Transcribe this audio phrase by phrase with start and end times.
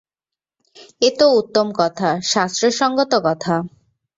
[1.01, 3.55] এ তো উত্তম কথা, শাস্ত্রসংগত কথা।